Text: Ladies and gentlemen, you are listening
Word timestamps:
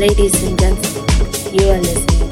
Ladies 0.00 0.42
and 0.44 0.58
gentlemen, 0.58 1.52
you 1.52 1.68
are 1.68 1.78
listening 1.78 2.29